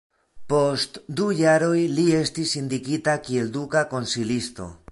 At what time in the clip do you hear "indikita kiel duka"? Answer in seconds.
2.61-3.85